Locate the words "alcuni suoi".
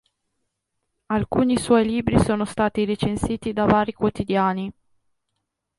1.11-1.85